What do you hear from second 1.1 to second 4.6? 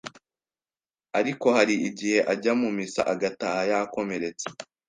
ariko hari igihe ajya mu misa agataha yakomeretse